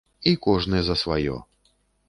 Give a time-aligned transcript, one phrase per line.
[0.31, 1.37] І кожны за сваё.